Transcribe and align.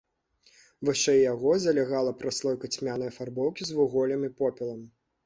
Вышэй 0.87 1.19
яго 1.33 1.51
залягала 1.65 2.13
праслойка 2.21 2.71
цьмянай 2.77 3.13
афарбоўкі 3.13 3.69
з 3.69 3.77
вуголлем 3.81 4.25
і 4.31 4.31
попелам. 4.41 4.81